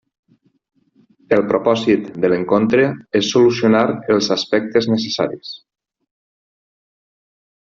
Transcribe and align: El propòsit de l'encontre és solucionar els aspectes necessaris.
El 1.35 1.43
propòsit 1.51 2.07
de 2.23 2.31
l'encontre 2.33 2.87
és 3.21 3.29
solucionar 3.35 3.83
els 4.15 4.31
aspectes 4.37 4.89
necessaris. 4.95 5.53